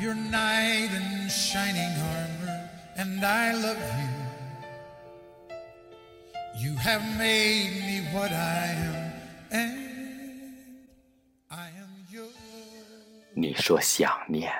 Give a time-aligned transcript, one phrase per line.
[0.00, 4.08] your knight in shining armor, and I love you.
[6.56, 9.12] You have made me what I am,
[9.50, 10.86] and
[11.50, 12.32] I am yours.
[13.34, 14.50] 你说想念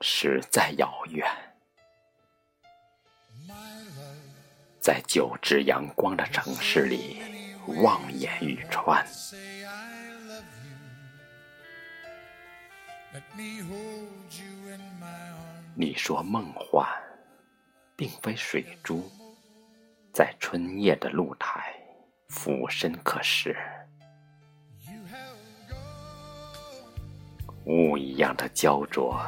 [0.00, 1.28] 实在遥远
[4.80, 7.20] 在久至阳光的城市里
[7.66, 9.06] 望眼欲穿。
[15.74, 16.88] 你说梦幻，
[17.94, 19.10] 并非水珠，
[20.14, 21.74] 在春夜的露台
[22.28, 23.54] 俯身可视。
[27.66, 29.20] 雾一样的焦灼，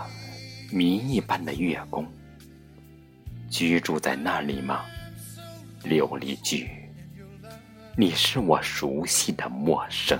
[0.73, 2.07] 谜一般的月宫，
[3.51, 4.85] 居住在那里吗？
[5.83, 6.71] 琉璃居，
[7.99, 10.19] 你是我熟悉的陌生。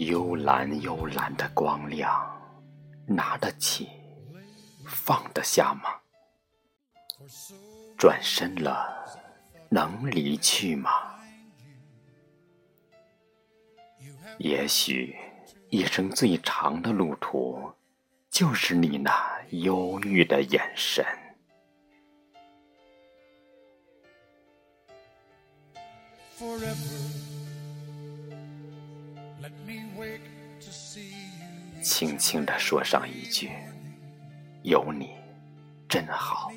[0.00, 2.10] 幽蓝幽蓝的光亮，
[3.06, 3.86] 拿得起，
[4.86, 5.90] 放得下吗？
[7.98, 8.88] 转身了，
[9.68, 10.90] 能离去吗？
[14.38, 15.14] 也许
[15.68, 17.70] 一生最长的路途，
[18.30, 21.04] 就是你那忧郁的眼神。
[31.82, 33.50] 轻轻地说上一句
[34.62, 35.10] ：“有你，
[35.88, 36.52] 真好。”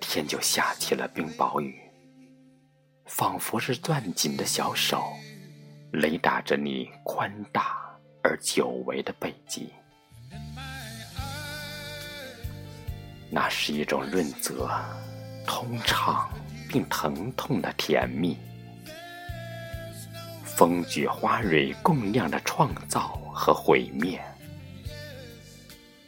[0.00, 1.78] 天就下起了冰雹雨，
[3.04, 5.02] 仿佛是攥紧的小手，
[5.92, 7.76] 雷打着你宽大
[8.22, 9.72] 而久违的背脊。
[13.30, 14.70] 那是一种润泽、
[15.46, 16.30] 通畅
[16.68, 18.38] 并疼痛的甜蜜。
[20.56, 24.18] 风举花蕊共酿的创造和毁灭，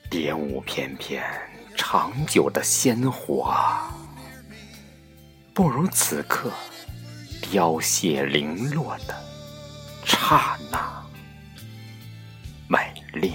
[0.08, 1.22] 蝶舞翩翩
[1.76, 3.54] 长久的鲜活，
[5.52, 6.50] 不如此刻
[7.42, 9.14] 凋谢零落的
[10.06, 11.04] 刹那
[12.66, 13.34] 美丽。